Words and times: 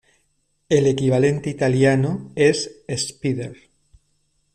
El 0.67 0.87
equivalente 0.87 1.51
italiano 1.51 2.31
es 2.33 2.81
"spider". 2.87 3.55